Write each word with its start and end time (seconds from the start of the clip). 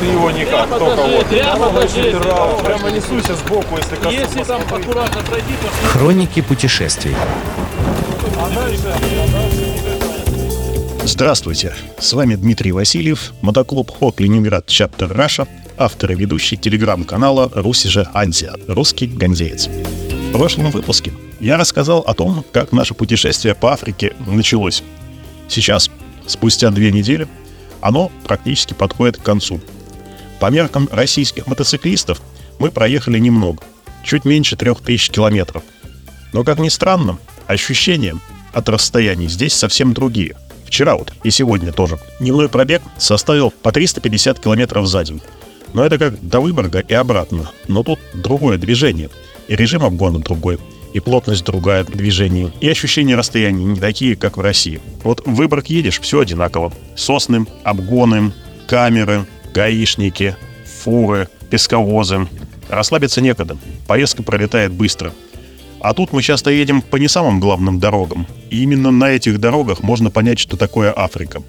Ты 0.00 0.06
его 0.06 0.30
никак, 0.30 0.68
только 0.68 1.02
вот. 1.02 1.26
прямо 1.26 1.68
покажи. 1.68 2.18
Прямо, 2.18 2.58
прямо 2.58 2.90
несуйся 2.90 3.34
сбоку, 3.36 3.76
если 3.76 3.96
коснусь. 3.96 4.14
Если 4.14 4.42
там 4.44 4.62
аккуратно 4.62 5.22
пройти, 5.22 5.52
то 5.60 5.88
Хроники 5.88 6.40
путешествий. 6.40 7.14
Здравствуйте, 11.04 11.74
с 11.98 12.12
вами 12.14 12.34
Дмитрий 12.34 12.72
Васильев, 12.72 13.32
мотоклуб 13.40 13.90
Хок 13.90 14.20
Ленинград 14.20 14.66
Чаптер 14.66 15.12
Раша, 15.12 15.46
автор 15.76 16.12
и 16.12 16.14
ведущий 16.14 16.56
телеграм-канала 16.56 17.50
Руси 17.54 17.88
же 17.88 18.08
Антия, 18.12 18.54
русский 18.66 19.06
ганзеец. 19.06 19.68
В 19.68 20.32
прошлом 20.32 20.70
выпуске 20.70 21.12
я 21.38 21.56
рассказал 21.56 22.00
о 22.00 22.14
том, 22.14 22.44
как 22.52 22.72
наше 22.72 22.94
путешествие 22.94 23.54
по 23.54 23.72
Африке 23.72 24.14
началось. 24.26 24.82
Сейчас, 25.48 25.90
спустя 26.26 26.70
две 26.70 26.90
недели, 26.90 27.28
оно 27.86 28.10
практически 28.24 28.74
подходит 28.74 29.16
к 29.16 29.22
концу. 29.22 29.60
По 30.40 30.50
меркам 30.50 30.88
российских 30.90 31.46
мотоциклистов 31.46 32.20
мы 32.58 32.72
проехали 32.72 33.20
немного, 33.20 33.62
чуть 34.02 34.24
меньше 34.24 34.56
трех 34.56 34.80
тысяч 34.80 35.10
километров. 35.10 35.62
Но, 36.32 36.42
как 36.42 36.58
ни 36.58 36.68
странно, 36.68 37.18
ощущения 37.46 38.16
от 38.52 38.68
расстояний 38.68 39.28
здесь 39.28 39.54
совсем 39.54 39.94
другие. 39.94 40.36
Вчера 40.64 40.96
вот 40.96 41.12
и 41.22 41.30
сегодня 41.30 41.72
тоже. 41.72 42.00
Дневной 42.18 42.48
пробег 42.48 42.82
составил 42.98 43.52
по 43.62 43.70
350 43.70 44.40
километров 44.40 44.88
за 44.88 45.04
день. 45.04 45.22
Но 45.72 45.84
это 45.84 45.96
как 45.96 46.20
до 46.20 46.40
Выборга 46.40 46.80
и 46.80 46.92
обратно. 46.92 47.52
Но 47.68 47.84
тут 47.84 48.00
другое 48.14 48.58
движение. 48.58 49.10
И 49.46 49.54
режим 49.54 49.84
обгона 49.84 50.18
другой. 50.18 50.58
И 50.96 51.00
плотность 51.00 51.44
другая 51.44 51.84
движения. 51.84 52.50
И 52.62 52.70
ощущения 52.70 53.16
расстояния 53.16 53.66
не 53.66 53.78
такие, 53.78 54.16
как 54.16 54.38
в 54.38 54.40
России. 54.40 54.80
Вот 55.04 55.20
в 55.26 55.34
Выборг 55.34 55.66
едешь, 55.66 56.00
все 56.00 56.20
одинаково. 56.20 56.72
Сосны, 56.96 57.44
обгоны, 57.64 58.32
камеры, 58.66 59.26
гаишники, 59.52 60.36
фуры, 60.64 61.28
песковозы. 61.50 62.26
Расслабиться 62.70 63.20
некогда. 63.20 63.58
Поездка 63.86 64.22
пролетает 64.22 64.72
быстро. 64.72 65.12
А 65.80 65.92
тут 65.92 66.14
мы 66.14 66.22
часто 66.22 66.50
едем 66.50 66.80
по 66.80 66.96
не 66.96 67.08
самым 67.08 67.40
главным 67.40 67.78
дорогам. 67.78 68.26
И 68.48 68.62
именно 68.62 68.90
на 68.90 69.10
этих 69.10 69.38
дорогах 69.38 69.82
можно 69.82 70.10
понять, 70.10 70.38
что 70.38 70.56
такое 70.56 70.94
Африка. 70.96 71.42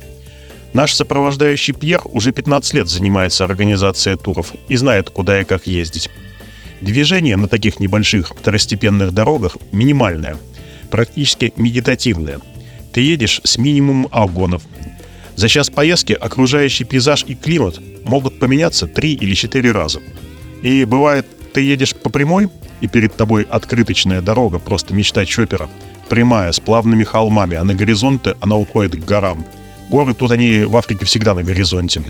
Наш 0.74 0.94
сопровождающий 0.94 1.74
Пьер 1.74 2.02
уже 2.04 2.34
15 2.34 2.74
лет 2.74 2.90
занимается 2.90 3.46
организацией 3.46 4.18
туров 4.18 4.52
и 4.68 4.76
знает, 4.76 5.10
куда 5.10 5.40
и 5.40 5.46
как 5.46 5.68
ездить. 5.68 6.10
Движение 6.82 7.38
на 7.38 7.48
таких 7.48 7.80
небольших 7.80 8.30
второстепенных 8.30 9.12
дорогах 9.12 9.58
минимальное, 9.72 10.38
практически 10.92 11.54
медитативное. 11.56 12.40
Ты 12.94 13.02
едешь 13.02 13.42
с 13.44 13.58
минимумом 13.58 14.08
обгонов. 14.12 14.64
За 15.36 15.50
час 15.50 15.70
поездки 15.70 16.14
окружающий 16.14 16.84
пейзаж 16.84 17.26
и 17.28 17.36
климат 17.36 17.80
могут 18.04 18.40
поменяться 18.40 18.88
три 18.88 19.14
или 19.14 19.34
четыре 19.34 19.72
раза. 19.72 20.00
И 20.62 20.86
бывает, 20.86 21.26
ты 21.54 21.62
едешь 21.62 21.96
по 21.96 22.10
прямой, 22.10 22.50
и 22.82 22.88
перед 22.88 23.16
тобой 23.16 23.44
открыточная 23.44 24.22
дорога, 24.22 24.60
просто 24.60 24.94
мечта 24.94 25.26
чопера. 25.26 25.70
Прямая, 26.10 26.52
с 26.52 26.60
плавными 26.60 27.04
холмами, 27.04 27.58
а 27.58 27.64
на 27.64 27.74
горизонте 27.74 28.36
она 28.40 28.56
уходит 28.56 28.96
к 28.96 29.06
горам. 29.06 29.46
Горы 29.90 30.14
тут 30.14 30.32
они 30.32 30.64
в 30.64 30.76
Африке 30.78 31.06
всегда 31.06 31.34
на 31.34 31.44
горизонте. 31.44 32.02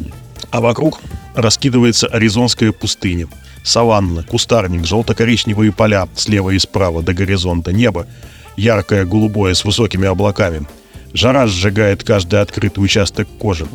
А 0.52 0.62
вокруг 0.62 1.00
раскидывается 1.36 2.08
аризонская 2.08 2.72
пустыня. 2.72 3.28
Саванна, 3.68 4.24
кустарник, 4.24 4.86
желто-коричневые 4.86 5.74
поля 5.74 6.08
слева 6.16 6.52
и 6.52 6.60
справа 6.60 7.04
до 7.04 7.14
горизонта, 7.14 7.74
небо 7.74 8.08
яркое 8.56 9.04
голубое 9.04 9.54
с 9.54 9.66
высокими 9.66 10.08
облаками. 10.08 10.66
Жара 11.12 11.48
сжигает 11.48 12.02
каждый 12.02 12.40
открытый 12.40 12.82
участок 12.82 13.28
кожи. 13.38 13.68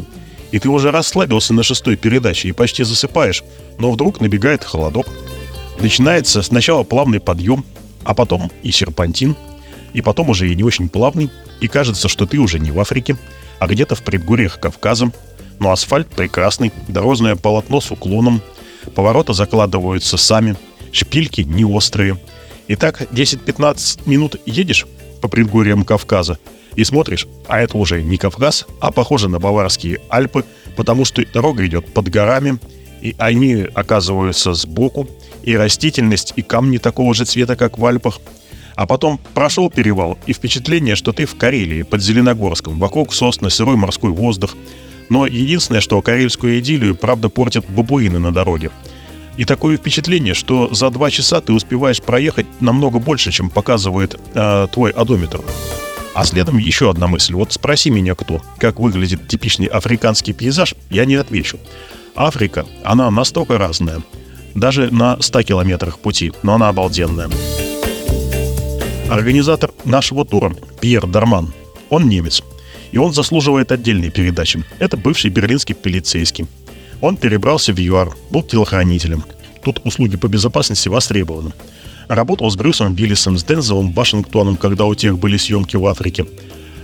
И 0.51 0.59
ты 0.59 0.71
уже 0.71 0.91
расслабился 0.91 1.53
на 1.53 1.63
шестой 1.63 1.97
передаче 1.97 2.49
и 2.49 2.53
почти 2.53 2.85
засыпаешь, 2.85 3.45
но 3.79 3.93
вдруг 3.93 4.23
набегает 4.23 4.65
холодок. 4.65 5.09
Начинается 5.79 6.41
сначала 6.41 6.85
плавный 6.85 7.21
подъем, 7.21 7.63
а 8.03 8.15
потом 8.15 8.51
и 8.63 8.73
серпантин, 8.73 9.37
и 9.93 10.01
потом 10.01 10.31
уже 10.31 10.51
и 10.51 10.57
не 10.57 10.63
очень 10.63 10.89
плавный, 10.89 11.31
и 11.61 11.69
кажется, 11.69 12.09
что 12.09 12.25
ты 12.25 12.39
уже 12.39 12.59
не 12.59 12.71
в 12.71 12.81
Африке, 12.81 13.19
а 13.59 13.67
где-то 13.67 13.95
в 13.95 14.03
предгорьях 14.03 14.59
Кавказа. 14.59 15.13
Но 15.59 15.71
асфальт 15.71 16.09
прекрасный, 16.09 16.73
дорожное 16.89 17.37
полотно 17.37 17.83
с 17.83 17.91
уклоном, 17.91 18.41
повороты 18.95 19.35
закладываются 19.35 20.17
сами, 20.17 20.57
шпильки 20.93 21.43
не 21.43 21.65
острые. 21.65 22.19
И 22.69 22.77
так 22.77 23.03
10-15 23.13 24.03
минут 24.07 24.37
едешь 24.47 24.87
по 25.21 25.29
предгорьям 25.29 25.85
Кавказа 25.85 26.39
и 26.77 26.85
смотришь, 26.85 27.27
а 27.49 27.61
это 27.61 27.77
уже 27.77 28.03
не 28.03 28.17
Кавказ, 28.17 28.67
а 28.81 28.91
похоже 28.93 29.29
на 29.29 29.39
Баварские 29.39 30.01
Альпы, 30.09 30.45
потому 30.77 31.05
что 31.05 31.25
дорога 31.33 31.67
идет 31.67 31.93
под 31.93 32.09
горами, 32.09 32.59
и 33.01 33.15
они 33.19 33.67
оказываются 33.75 34.55
сбоку, 34.55 35.09
и 35.43 35.57
растительность, 35.57 36.35
и 36.37 36.43
камни 36.43 36.79
такого 36.79 37.15
же 37.15 37.25
цвета, 37.25 37.57
как 37.57 37.79
в 37.79 37.85
Альпах. 37.85 38.21
А 38.75 38.87
потом 38.87 39.21
прошел 39.35 39.71
перевал, 39.71 40.19
и 40.27 40.33
впечатление, 40.33 40.97
что 40.97 41.13
ты 41.13 41.27
в 41.27 41.37
Карелии, 41.37 41.83
под 41.83 42.01
Зеленогорском, 42.01 42.79
вокруг 42.79 43.13
сосны, 43.13 43.51
сырой 43.51 43.77
морской 43.77 44.11
воздух. 44.11 44.57
Но 45.13 45.27
единственное, 45.27 45.83
что 45.83 46.01
карельскую 46.01 46.59
идиллию, 46.59 46.95
правда, 46.95 47.29
портят 47.29 47.69
бабуины 47.69 48.19
на 48.19 48.33
дороге. 48.33 48.71
И 49.37 49.45
такое 49.45 49.77
впечатление, 49.77 50.33
что 50.33 50.73
за 50.73 50.89
два 50.89 51.11
часа 51.11 51.43
ты 51.43 51.53
успеваешь 51.53 52.01
проехать 52.01 52.47
намного 52.61 52.99
больше, 52.99 53.31
чем 53.31 53.51
показывает 53.51 54.19
э, 54.33 54.69
твой 54.73 54.91
одометр. 54.91 55.43
А 56.15 56.25
следом 56.25 56.57
еще 56.57 56.89
одна 56.89 57.09
мысль. 57.09 57.35
Вот 57.35 57.53
спроси 57.53 57.91
меня 57.91 58.15
кто, 58.15 58.41
как 58.57 58.81
выглядит 58.81 59.29
типичный 59.29 59.67
африканский 59.67 60.33
пейзаж, 60.33 60.75
я 60.89 61.05
не 61.05 61.17
отвечу. 61.17 61.59
Африка, 62.15 62.65
она 62.83 63.11
настолько 63.11 63.59
разная. 63.59 64.01
Даже 64.55 64.91
на 64.91 65.21
100 65.21 65.43
километрах 65.43 65.99
пути, 65.99 66.33
но 66.43 66.55
она 66.55 66.71
обалденная. 66.71 67.29
Организатор 69.11 69.73
нашего 69.85 70.25
тура, 70.25 70.57
Пьер 70.81 71.07
Дарман, 71.07 71.53
он 71.91 72.09
немец. 72.09 72.43
И 72.93 72.99
он 72.99 73.13
заслуживает 73.13 73.73
отдельной 73.73 74.11
передачи. 74.11 74.63
Это 74.79 74.97
бывший 74.97 75.31
берлинский 75.31 75.75
полицейский. 75.75 76.47
Он 77.01 77.17
перебрался 77.17 77.73
в 77.73 77.79
ЮАР, 77.79 78.15
был 78.31 78.43
телохранителем. 78.43 79.25
Тут 79.65 79.81
услуги 79.85 80.17
по 80.17 80.29
безопасности 80.29 80.89
востребованы. 80.89 81.53
Работал 82.09 82.51
с 82.51 82.57
Брюсом 82.57 82.95
Виллисом, 82.95 83.39
с 83.39 83.45
Дензелом 83.45 83.93
Вашингтоном, 83.93 84.57
когда 84.57 84.85
у 84.85 84.95
тех 84.95 85.19
были 85.19 85.37
съемки 85.37 85.77
в 85.77 85.87
Африке. 85.87 86.27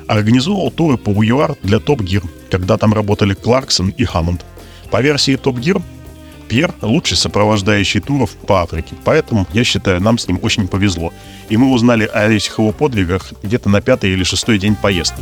Организовал 0.07 0.71
туры 0.71 0.97
по 0.97 1.11
ЮАР 1.23 1.57
для 1.63 1.79
Топ 1.79 2.01
Гир, 2.01 2.23
когда 2.51 2.79
там 2.79 2.95
работали 2.95 3.35
Кларксон 3.35 3.91
и 3.91 4.05
Хаммонд. 4.05 4.45
По 4.91 5.03
версии 5.03 5.37
Топ 5.37 5.59
Гир, 5.59 5.83
Пьер– 6.49 6.75
лучший 6.81 7.19
сопровождающий 7.19 8.01
туров 8.01 8.31
по 8.31 8.63
Африке, 8.63 8.95
поэтому, 9.05 9.47
я 9.53 9.65
считаю, 9.65 10.01
нам 10.01 10.17
с 10.17 10.27
ним 10.27 10.41
очень 10.43 10.67
повезло. 10.67 11.13
И 11.51 11.59
мы 11.59 11.71
узнали 11.71 12.07
о 12.07 12.27
этих 12.27 12.59
его 12.59 12.73
подвигах 12.73 13.33
где-то 13.43 13.69
на 13.69 13.83
пятый 13.83 14.13
или 14.13 14.25
шестой 14.25 14.59
день 14.59 14.75
поездки. 14.75 15.21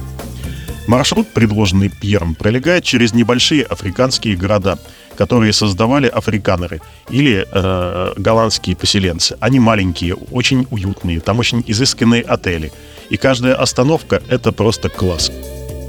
Маршрут, 0.86 1.28
предложенный 1.28 1.88
Пьером, 1.88 2.34
пролегает 2.34 2.84
через 2.84 3.12
небольшие 3.12 3.64
африканские 3.64 4.36
города, 4.36 4.78
которые 5.16 5.52
создавали 5.52 6.06
африканеры 6.06 6.80
или 7.10 7.46
э, 7.50 8.12
голландские 8.16 8.76
поселенцы. 8.76 9.36
Они 9.40 9.58
маленькие, 9.58 10.14
очень 10.14 10.66
уютные, 10.70 11.20
там 11.20 11.38
очень 11.38 11.64
изысканные 11.66 12.22
отели. 12.22 12.72
И 13.10 13.16
каждая 13.16 13.54
остановка– 13.54 14.22
это 14.28 14.52
просто 14.52 14.88
класс. 14.88 15.32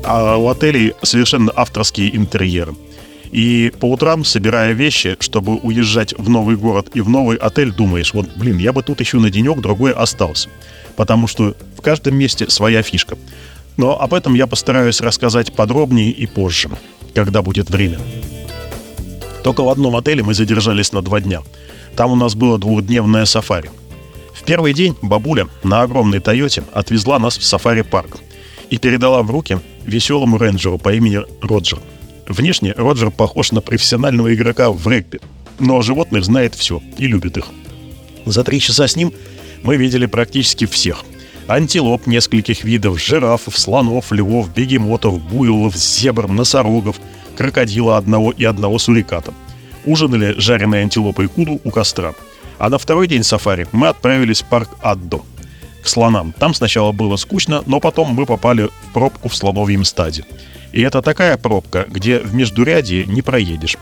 А 0.04 0.38
у 0.38 0.48
отелей 0.48 0.94
совершенно 1.04 1.52
авторские 1.56 2.16
интерьеры. 2.16 2.74
И 3.32 3.74
по 3.80 3.92
утрам, 3.92 4.24
собирая 4.24 4.72
вещи, 4.72 5.18
чтобы 5.20 5.58
уезжать 5.58 6.14
в 6.18 6.30
новый 6.30 6.56
город 6.56 6.92
и 6.94 7.02
в 7.02 7.10
новый 7.10 7.38
отель, 7.38 7.72
думаешь, 7.72 8.14
вот, 8.14 8.30
блин, 8.36 8.58
я 8.58 8.72
бы 8.72 8.84
тут 8.84 9.02
еще 9.02 9.18
на 9.18 9.30
денек 9.30 9.60
другой 9.60 9.92
остался. 9.92 10.50
Потому 10.96 11.28
что 11.28 11.56
в 11.78 11.82
каждом 11.82 12.16
месте 12.16 12.50
своя 12.50 12.82
фишка. 12.82 13.18
Но 13.78 14.00
об 14.00 14.14
этом 14.14 14.34
я 14.34 14.48
постараюсь 14.48 15.02
рассказать 15.02 15.54
подробнее 15.54 16.12
и 16.12 16.26
позже, 16.26 16.70
когда 17.14 17.42
будет 17.42 17.70
время. 17.70 18.00
Только 19.44 19.62
в 19.62 19.70
одном 19.70 19.96
отеле 19.96 20.24
мы 20.24 20.34
задержались 20.34 20.92
на 20.92 21.02
два 21.02 21.22
дня. 21.22 21.42
Там 21.96 22.12
у 22.12 22.16
нас 22.16 22.36
было 22.36 22.58
двухдневное 22.58 23.26
сафари. 23.26 23.70
В 24.34 24.44
первый 24.44 24.74
день 24.74 24.96
бабуля 25.02 25.48
на 25.64 25.84
огромной 25.84 26.20
Тойоте 26.20 26.64
отвезла 26.74 27.20
нас 27.20 27.38
в 27.38 27.44
сафари-парк 27.44 28.18
и 28.70 28.78
передала 28.78 29.24
в 29.24 29.32
руки 29.32 29.60
веселому 29.86 30.38
рейнджеру 30.38 30.78
по 30.78 30.94
имени 30.94 31.22
Роджер. 31.42 31.80
Внешне 32.28 32.74
Роджер 32.76 33.12
похож 33.12 33.52
на 33.52 33.62
профессионального 33.62 34.34
игрока 34.34 34.70
в 34.72 34.86
регби, 34.88 35.22
но 35.60 35.78
о 35.78 35.82
животных 35.82 36.26
знает 36.26 36.56
все 36.56 36.82
и 36.98 37.08
любит 37.08 37.38
их. 37.38 37.46
За 38.26 38.44
три 38.44 38.60
часа 38.60 38.88
с 38.88 38.96
ним 38.96 39.14
мы 39.64 39.78
видели 39.78 40.06
практически 40.06 40.66
всех. 40.66 41.04
Антилоп 41.48 42.08
нескольких 42.08 42.66
видов, 42.66 43.00
жирафов, 43.02 43.58
слонов, 43.58 44.12
львов, 44.12 44.54
бегемотов, 44.54 45.22
буйволов, 45.22 45.76
зебр, 45.76 46.28
носорогов, 46.28 46.98
крокодила 47.38 47.98
одного 47.98 48.32
и 48.32 48.44
одного 48.44 48.80
суриката. 48.80 49.34
Ужинали 49.86 50.36
жареной 50.38 50.82
антилопой 50.82 51.30
куду 51.30 51.62
у 51.64 51.72
костра. 51.72 52.14
А 52.60 52.70
на 52.70 52.78
второй 52.78 53.08
день 53.08 53.24
сафари 53.24 53.68
мы 53.72 53.88
отправились 53.88 54.42
в 54.42 54.46
парк 54.46 54.70
Аддо. 54.82 55.22
К 55.82 55.88
слонам. 55.88 56.34
Там 56.38 56.54
сначала 56.54 56.92
было 56.92 57.16
скучно, 57.16 57.64
но 57.66 57.80
потом 57.80 58.10
мы 58.10 58.26
попали 58.26 58.64
в 58.64 58.94
пробку 58.94 59.30
в 59.30 59.36
слоновьем 59.36 59.86
стаде. 59.86 60.26
И 60.74 60.82
это 60.82 61.02
такая 61.02 61.38
пробка, 61.38 61.86
где 61.88 62.20
в 62.20 62.34
междурядье 62.36 63.06
не 63.06 63.22
проедешь. 63.22 63.78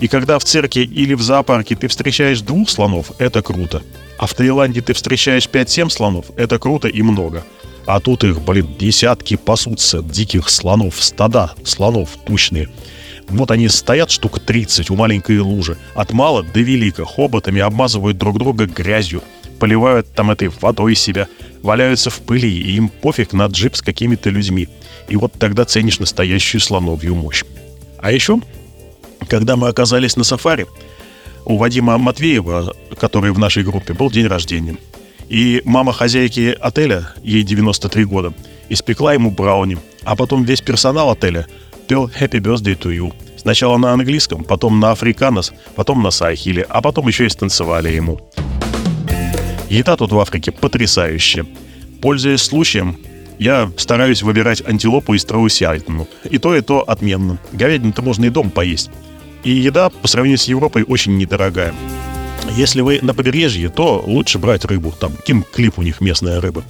И 0.00 0.08
когда 0.08 0.38
в 0.38 0.44
цирке 0.44 0.82
или 0.82 1.12
в 1.12 1.20
зоопарке 1.20 1.76
ты 1.76 1.86
встречаешь 1.86 2.40
двух 2.40 2.70
слонов, 2.70 3.12
это 3.18 3.42
круто. 3.42 3.82
А 4.18 4.26
в 4.26 4.32
Таиланде 4.32 4.80
ты 4.80 4.94
встречаешь 4.94 5.46
5-7 5.46 5.90
слонов, 5.90 6.26
это 6.36 6.58
круто 6.58 6.88
и 6.88 7.02
много. 7.02 7.44
А 7.84 8.00
тут 8.00 8.24
их, 8.24 8.40
блин, 8.40 8.74
десятки 8.78 9.36
пасутся, 9.36 10.02
диких 10.02 10.48
слонов, 10.48 11.02
стада 11.02 11.52
слонов 11.64 12.10
тучные. 12.24 12.70
Вот 13.28 13.50
они 13.50 13.68
стоят 13.68 14.10
штук 14.10 14.40
30 14.40 14.90
у 14.90 14.96
маленькой 14.96 15.38
лужи. 15.40 15.76
От 15.94 16.12
мала 16.12 16.42
до 16.42 16.60
велика 16.60 17.04
хоботами 17.04 17.60
обмазывают 17.60 18.16
друг 18.16 18.38
друга 18.38 18.64
грязью, 18.66 19.22
поливают 19.58 20.12
там 20.14 20.30
этой 20.30 20.48
водой 20.48 20.94
себя, 20.94 21.28
валяются 21.62 22.08
в 22.08 22.20
пыли, 22.20 22.50
и 22.50 22.72
им 22.72 22.88
пофиг 22.88 23.34
на 23.34 23.46
джип 23.46 23.76
с 23.76 23.82
какими-то 23.82 24.30
людьми. 24.30 24.68
И 25.08 25.16
вот 25.16 25.34
тогда 25.34 25.66
ценишь 25.66 25.98
настоящую 25.98 26.62
слоновью 26.62 27.14
мощь. 27.14 27.44
А 27.98 28.12
еще, 28.12 28.40
когда 29.30 29.56
мы 29.56 29.68
оказались 29.68 30.16
на 30.16 30.24
сафари, 30.24 30.66
у 31.44 31.56
Вадима 31.56 31.96
Матвеева, 31.96 32.74
который 32.98 33.30
в 33.32 33.38
нашей 33.38 33.62
группе, 33.62 33.94
был 33.94 34.10
день 34.10 34.26
рождения. 34.26 34.76
И 35.28 35.62
мама 35.64 35.92
хозяйки 35.92 36.56
отеля, 36.60 37.14
ей 37.22 37.44
93 37.44 38.04
года, 38.04 38.34
испекла 38.68 39.14
ему 39.14 39.30
брауни, 39.30 39.78
а 40.02 40.16
потом 40.16 40.42
весь 40.42 40.60
персонал 40.60 41.10
отеля 41.10 41.46
пел 41.86 42.08
«Happy 42.08 42.40
Birthday 42.40 42.76
to 42.76 42.94
you». 42.94 43.14
Сначала 43.36 43.78
на 43.78 43.92
английском, 43.92 44.44
потом 44.44 44.80
на 44.80 44.90
африканос, 44.90 45.52
потом 45.76 46.02
на 46.02 46.10
сайхиле, 46.10 46.66
а 46.68 46.82
потом 46.82 47.08
еще 47.08 47.26
и 47.26 47.28
станцевали 47.28 47.88
ему. 47.88 48.20
Еда 49.70 49.96
тут 49.96 50.12
в 50.12 50.18
Африке 50.18 50.50
потрясающая. 50.50 51.46
Пользуясь 52.02 52.42
случаем, 52.42 52.98
я 53.38 53.70
стараюсь 53.76 54.22
выбирать 54.22 54.62
антилопу 54.66 55.14
и 55.14 55.18
страусятину. 55.18 56.08
И 56.28 56.38
то, 56.38 56.54
и 56.54 56.60
то 56.60 56.80
отменно. 56.80 57.38
Говядину-то 57.52 58.02
можно 58.02 58.26
и 58.26 58.30
дом 58.30 58.50
поесть. 58.50 58.90
И 59.44 59.50
еда 59.50 59.90
по 59.90 60.08
сравнению 60.08 60.38
с 60.38 60.44
Европой 60.44 60.84
очень 60.86 61.16
недорогая. 61.16 61.74
Если 62.56 62.80
вы 62.80 62.98
на 63.00 63.14
побережье, 63.14 63.68
то 63.68 64.02
лучше 64.06 64.38
брать 64.38 64.64
рыбу. 64.64 64.92
Там 64.98 65.12
Ким 65.24 65.44
Клип 65.44 65.78
у 65.78 65.82
них 65.82 66.00
местная 66.00 66.40
рыба. 66.40 66.64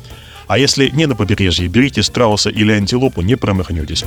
А 0.46 0.58
если 0.58 0.88
не 0.90 1.06
на 1.06 1.14
побережье, 1.16 1.68
берите 1.68 2.02
страуса 2.02 2.50
или 2.50 2.72
антилопу, 2.72 3.22
не 3.22 3.36
промахнетесь. 3.36 4.04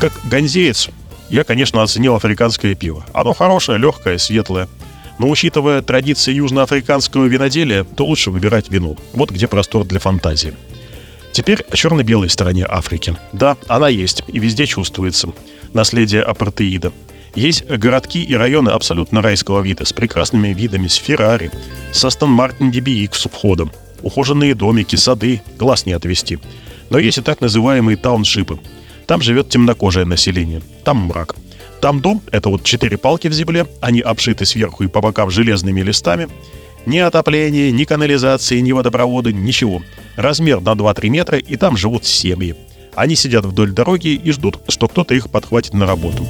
Как 0.00 0.12
ганзеец, 0.24 0.88
я, 1.28 1.44
конечно, 1.44 1.82
оценил 1.82 2.14
африканское 2.14 2.74
пиво. 2.74 3.04
Оно 3.12 3.34
хорошее, 3.34 3.78
легкое, 3.78 4.18
светлое. 4.18 4.68
Но 5.18 5.28
учитывая 5.28 5.82
традиции 5.82 6.32
южноафриканского 6.32 7.26
виноделия, 7.26 7.84
то 7.84 8.06
лучше 8.06 8.30
выбирать 8.30 8.70
вино. 8.70 8.96
Вот 9.12 9.30
где 9.30 9.46
простор 9.46 9.84
для 9.84 10.00
фантазии. 10.00 10.54
Теперь 11.32 11.62
о 11.70 11.76
черно-белой 11.76 12.30
стороне 12.30 12.66
Африки. 12.68 13.16
Да, 13.32 13.56
она 13.68 13.88
есть 13.88 14.24
и 14.26 14.38
везде 14.38 14.66
чувствуется. 14.66 15.28
Наследие 15.72 16.22
апартеида. 16.22 16.92
Есть 17.34 17.64
городки 17.66 18.22
и 18.22 18.34
районы 18.34 18.70
абсолютно 18.70 19.22
райского 19.22 19.60
вида, 19.60 19.84
с 19.84 19.92
прекрасными 19.92 20.48
видами, 20.48 20.88
с 20.88 20.94
Феррари, 20.94 21.50
с 21.92 22.04
Астон 22.04 22.30
Мартин 22.30 22.70
DBX 22.70 23.14
с 23.14 23.28
входом. 23.28 23.70
Ухоженные 24.02 24.54
домики, 24.54 24.96
сады, 24.96 25.42
глаз 25.58 25.86
не 25.86 25.92
отвести. 25.92 26.38
Но 26.88 26.98
есть 26.98 27.18
и 27.18 27.22
так 27.22 27.40
называемые 27.40 27.96
тауншипы. 27.96 28.58
Там 29.06 29.22
живет 29.22 29.48
темнокожее 29.48 30.06
население. 30.06 30.62
Там 30.84 31.06
мрак. 31.06 31.36
Там 31.80 32.00
дом— 32.00 32.20
это 32.30 32.48
вот 32.48 32.62
четыре 32.64 32.98
палки 32.98 33.28
в 33.28 33.32
земле, 33.32 33.66
они 33.80 34.00
обшиты 34.00 34.44
сверху 34.44 34.84
и 34.84 34.88
по 34.88 35.00
бокам 35.00 35.30
железными 35.30 35.80
листами. 35.80 36.28
Ни 36.84 36.98
отопления, 36.98 37.70
ни 37.70 37.84
канализации, 37.84 38.60
ни 38.60 38.72
водопровода, 38.72 39.32
ничего. 39.32 39.82
Размер 40.16 40.60
на 40.60 40.72
2-3 40.72 41.08
метра, 41.08 41.38
и 41.38 41.56
там 41.56 41.76
живут 41.76 42.04
семьи. 42.04 42.54
Они 42.94 43.16
сидят 43.16 43.44
вдоль 43.44 43.70
дороги 43.70 44.08
и 44.08 44.32
ждут, 44.32 44.58
что 44.68 44.88
кто-то 44.88 45.14
их 45.14 45.30
подхватит 45.30 45.74
на 45.74 45.86
работу. 45.86 46.26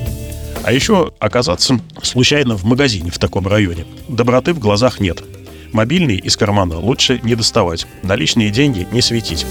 А 0.63 0.73
еще 0.73 1.13
оказаться 1.19 1.81
случайно 2.03 2.57
в 2.57 2.65
магазине 2.65 3.11
в 3.11 3.19
таком 3.19 3.47
районе. 3.47 3.87
Доброты 4.09 4.53
в 4.53 4.59
глазах 4.59 5.01
нет. 5.01 5.23
Мобильный 5.73 6.17
из 6.17 6.37
кармана 6.37 6.79
лучше 6.79 7.21
не 7.23 7.35
доставать. 7.35 7.87
Наличные 8.03 8.51
деньги 8.51 8.87
не 8.93 9.01
светить. 9.01 9.47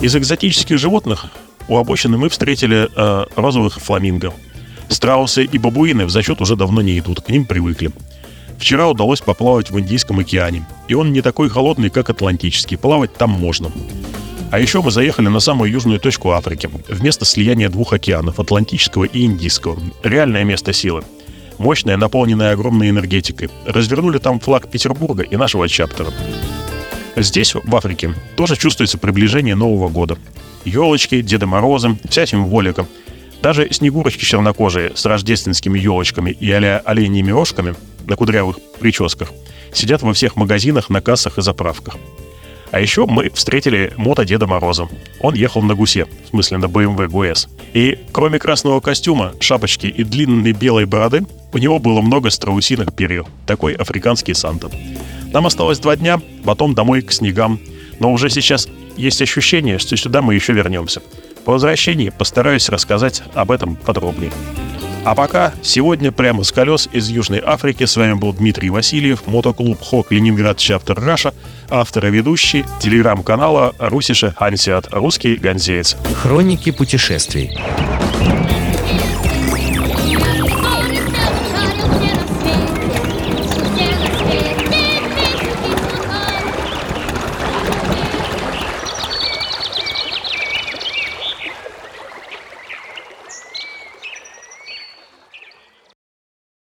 Из 0.00 0.14
экзотических 0.14 0.78
животных 0.78 1.26
у 1.68 1.76
обочины 1.76 2.18
мы 2.18 2.28
встретили 2.28 2.88
э, 2.94 3.26
розовых 3.36 3.80
фламинго. 3.80 4.34
Страусы 4.88 5.44
и 5.44 5.58
бабуины 5.58 6.04
в 6.04 6.10
зачет 6.10 6.40
уже 6.40 6.56
давно 6.56 6.82
не 6.82 6.98
идут, 6.98 7.22
к 7.22 7.28
ним 7.30 7.46
привыкли. 7.46 7.92
Вчера 8.58 8.88
удалось 8.88 9.20
поплавать 9.20 9.70
в 9.70 9.78
Индийском 9.80 10.18
океане, 10.18 10.66
и 10.86 10.94
он 10.94 11.12
не 11.12 11.22
такой 11.22 11.48
холодный, 11.48 11.88
как 11.88 12.10
Атлантический, 12.10 12.76
плавать 12.76 13.14
там 13.14 13.30
можно. 13.30 13.72
А 14.52 14.60
еще 14.60 14.82
мы 14.82 14.90
заехали 14.90 15.28
на 15.28 15.40
самую 15.40 15.70
южную 15.70 15.98
точку 15.98 16.32
Африки, 16.32 16.68
в 16.86 17.02
место 17.02 17.24
слияния 17.24 17.70
двух 17.70 17.94
океанов, 17.94 18.38
Атлантического 18.38 19.04
и 19.04 19.24
Индийского. 19.24 19.78
Реальное 20.02 20.44
место 20.44 20.74
силы. 20.74 21.04
Мощное, 21.56 21.96
наполненное 21.96 22.52
огромной 22.52 22.90
энергетикой. 22.90 23.48
Развернули 23.64 24.18
там 24.18 24.40
флаг 24.40 24.70
Петербурга 24.70 25.22
и 25.22 25.36
нашего 25.36 25.70
чаптера. 25.70 26.12
Здесь, 27.16 27.54
в 27.54 27.74
Африке, 27.74 28.14
тоже 28.36 28.56
чувствуется 28.56 28.98
приближение 28.98 29.54
Нового 29.54 29.88
года. 29.88 30.18
Елочки, 30.66 31.22
Деда 31.22 31.46
Морозы, 31.46 31.96
вся 32.10 32.26
символика. 32.26 32.86
Даже 33.40 33.72
снегурочки 33.72 34.26
чернокожие 34.26 34.92
с 34.94 35.06
рождественскими 35.06 35.78
елочками 35.78 36.30
и 36.30 36.52
а 36.52 36.82
оленьими 36.84 37.30
рожками 37.30 37.74
на 38.06 38.16
кудрявых 38.16 38.58
прическах 38.78 39.32
сидят 39.72 40.02
во 40.02 40.12
всех 40.12 40.36
магазинах, 40.36 40.90
на 40.90 41.00
кассах 41.00 41.38
и 41.38 41.42
заправках. 41.42 41.96
А 42.72 42.80
еще 42.80 43.06
мы 43.06 43.28
встретили 43.30 43.92
мото 43.98 44.24
Деда 44.24 44.46
Мороза. 44.46 44.88
Он 45.20 45.34
ехал 45.34 45.60
на 45.60 45.74
гусе, 45.74 46.06
в 46.24 46.28
смысле 46.30 46.56
на 46.56 46.64
BMW 46.64 47.06
GS. 47.06 47.48
И 47.74 47.98
кроме 48.12 48.38
красного 48.38 48.80
костюма, 48.80 49.34
шапочки 49.40 49.86
и 49.86 50.02
длинной 50.02 50.52
белой 50.52 50.86
бороды, 50.86 51.26
у 51.52 51.58
него 51.58 51.78
было 51.78 52.00
много 52.00 52.30
страусиных 52.30 52.94
перьев. 52.94 53.26
Такой 53.46 53.74
африканский 53.74 54.32
Санта. 54.32 54.70
Нам 55.32 55.46
осталось 55.46 55.80
два 55.80 55.96
дня, 55.96 56.20
потом 56.44 56.74
домой 56.74 57.02
к 57.02 57.12
снегам. 57.12 57.60
Но 58.00 58.10
уже 58.10 58.30
сейчас 58.30 58.68
есть 58.96 59.20
ощущение, 59.20 59.78
что 59.78 59.94
сюда 59.98 60.22
мы 60.22 60.34
еще 60.34 60.54
вернемся. 60.54 61.02
По 61.44 61.52
возвращении 61.52 62.08
постараюсь 62.08 62.70
рассказать 62.70 63.22
об 63.34 63.50
этом 63.50 63.76
подробнее. 63.76 64.32
А 65.04 65.16
пока, 65.16 65.52
сегодня 65.62 66.12
прямо 66.12 66.44
с 66.44 66.52
колес 66.52 66.88
из 66.92 67.08
Южной 67.08 67.42
Африки 67.44 67.86
с 67.86 67.96
вами 67.96 68.12
был 68.12 68.32
Дмитрий 68.32 68.70
Васильев, 68.70 69.26
мотоклуб 69.26 69.80
Хок 69.82 70.12
Ленинград 70.12 70.58
Чаптер 70.58 71.00
Раша, 71.00 71.34
автор 71.68 72.06
и 72.06 72.10
ведущий 72.10 72.64
телеграм-канала 72.80 73.74
Русише 73.80 74.32
Ансиат, 74.36 74.86
русский 74.92 75.34
ганзеец. 75.34 75.96
Хроники 76.22 76.70
путешествий. 76.70 77.58